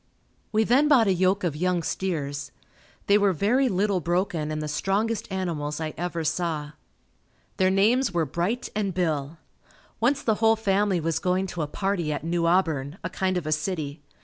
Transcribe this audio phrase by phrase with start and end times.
[0.51, 2.51] We then bought a yoke of young steers.
[3.05, 6.71] They were very little broken and the strongest animals I ever saw.
[7.57, 9.37] Their names were Bright and Bill.
[9.99, 13.45] Once the whole family was going to a party at New Auburn, a kind of
[13.45, 14.01] a city.